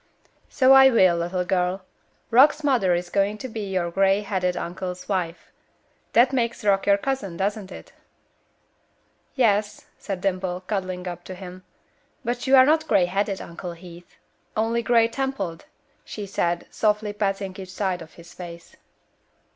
[0.49, 1.83] "So I will, little girl.
[2.31, 5.51] Rock's mother is going to be your grey headed uncle's wife.
[6.13, 7.91] That makes Rock your cousin, doesn't it?"
[9.35, 11.63] "Yes," said Dimple, cuddling up to him,
[12.25, 14.17] "but you are not grey headed, Uncle Heath,
[14.57, 15.65] only grey templed,"
[16.03, 18.75] she said, softly patting each side of his face.